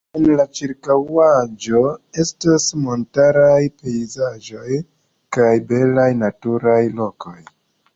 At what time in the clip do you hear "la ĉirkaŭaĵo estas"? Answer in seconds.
0.37-2.67